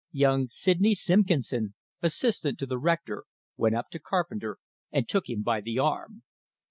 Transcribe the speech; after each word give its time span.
Young 0.11 0.47
Sidney 0.47 0.95
Simpkinson, 0.95 1.75
assistant 2.01 2.57
to 2.57 2.65
the 2.65 2.79
rector, 2.79 3.25
went 3.55 3.75
up 3.75 3.91
to 3.91 3.99
Carpenter 3.99 4.57
and 4.91 5.07
took 5.07 5.29
him 5.29 5.43
by 5.43 5.61
the 5.61 5.77
arm. 5.77 6.23